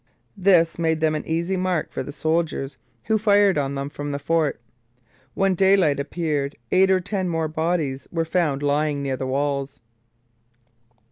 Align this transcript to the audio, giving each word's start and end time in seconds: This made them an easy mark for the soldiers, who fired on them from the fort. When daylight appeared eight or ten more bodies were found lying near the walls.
This 0.35 0.79
made 0.79 0.99
them 0.99 1.13
an 1.13 1.27
easy 1.27 1.55
mark 1.55 1.91
for 1.91 2.01
the 2.01 2.11
soldiers, 2.11 2.79
who 3.03 3.19
fired 3.19 3.55
on 3.55 3.75
them 3.75 3.87
from 3.87 4.11
the 4.11 4.17
fort. 4.17 4.59
When 5.35 5.53
daylight 5.53 5.99
appeared 5.99 6.55
eight 6.71 6.89
or 6.89 6.99
ten 6.99 7.29
more 7.29 7.47
bodies 7.47 8.07
were 8.11 8.25
found 8.25 8.63
lying 8.63 9.03
near 9.03 9.15
the 9.17 9.27
walls. 9.27 9.79